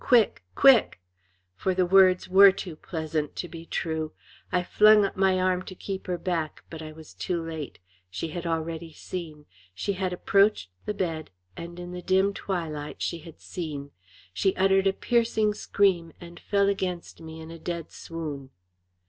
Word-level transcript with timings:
Quick! 0.03 0.41
Quick!" 0.55 0.99
For 1.55 1.75
the 1.75 1.85
words 1.85 2.27
were 2.27 2.51
too 2.51 2.75
pleasant 2.75 3.35
to 3.35 3.47
be 3.47 3.67
true. 3.67 4.13
I 4.51 4.63
flung 4.63 5.05
up 5.05 5.15
my 5.15 5.39
arm 5.39 5.61
to 5.65 5.75
keep 5.75 6.07
her 6.07 6.17
back. 6.17 6.63
But 6.71 6.81
I 6.81 6.91
was 6.91 7.13
too 7.13 7.39
late. 7.39 7.77
She 8.09 8.29
had 8.29 8.47
already 8.47 8.93
seen. 8.93 9.45
She 9.75 9.93
had 9.93 10.11
approached 10.11 10.71
the 10.85 10.95
bed, 10.95 11.29
and 11.55 11.79
in 11.79 11.91
the 11.91 12.01
dim 12.01 12.33
twilight 12.33 12.99
she 13.03 13.19
had 13.19 13.39
seen. 13.39 13.91
She 14.33 14.55
uttered 14.55 14.87
a 14.87 14.93
piercing 14.93 15.53
scream, 15.53 16.13
and 16.19 16.39
fell 16.39 16.67
against 16.67 17.21
me 17.21 17.39
in 17.39 17.51
a 17.51 17.59
dead 17.59 17.91
swoon. 17.91 18.49